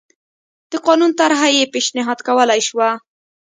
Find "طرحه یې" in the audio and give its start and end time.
1.19-1.71